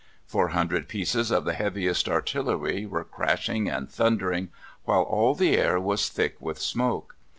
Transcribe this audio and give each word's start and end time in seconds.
Four 0.25 0.47
hundred 0.47 0.87
pieces 0.87 1.29
of 1.29 1.45
the 1.45 1.53
heaviest 1.53 2.09
artillery 2.09 2.87
were 2.87 3.03
crashing 3.03 3.69
and 3.69 3.87
thundering, 3.87 4.49
while 4.83 5.03
all 5.03 5.35
the 5.35 5.55
air 5.55 5.79
was 5.79 6.09
thick 6.09 6.37
with 6.39 6.57
smoke. 6.59 7.15